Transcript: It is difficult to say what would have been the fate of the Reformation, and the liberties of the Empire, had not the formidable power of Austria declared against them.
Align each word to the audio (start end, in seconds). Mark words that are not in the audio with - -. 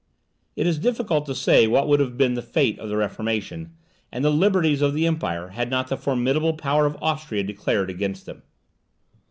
It 0.55 0.65
is 0.65 0.79
difficult 0.79 1.27
to 1.27 1.35
say 1.35 1.67
what 1.67 1.87
would 1.87 1.99
have 1.99 2.17
been 2.17 2.33
the 2.33 2.41
fate 2.41 2.79
of 2.79 2.89
the 2.89 2.97
Reformation, 2.97 3.75
and 4.11 4.25
the 4.25 4.31
liberties 4.31 4.81
of 4.81 4.95
the 4.95 5.05
Empire, 5.05 5.49
had 5.49 5.69
not 5.69 5.89
the 5.89 5.95
formidable 5.95 6.53
power 6.53 6.87
of 6.87 6.97
Austria 7.03 7.43
declared 7.43 7.91
against 7.91 8.25
them. 8.25 8.41